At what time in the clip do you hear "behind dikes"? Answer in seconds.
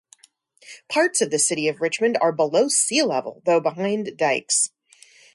3.59-4.71